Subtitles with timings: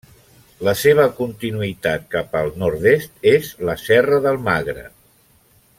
[0.67, 4.89] La seva continuïtat cap al nord-est és la Serra del Magre.